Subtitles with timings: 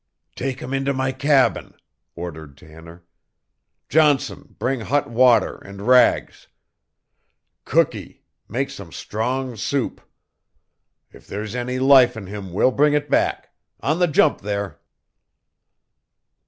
[0.35, 1.75] "Take him into my cabin,"
[2.15, 3.03] ordered Tanner.
[3.87, 6.47] "Johnson, bring hot water and rags.
[7.65, 10.01] Cookee, make some strong soup.
[11.11, 13.53] If there's any life in him we'll bring it back.
[13.81, 14.79] On the jump, there!"